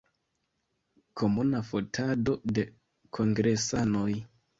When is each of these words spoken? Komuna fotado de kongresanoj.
Komuna 1.21 1.61
fotado 1.67 2.35
de 2.59 2.65
kongresanoj. 3.19 4.09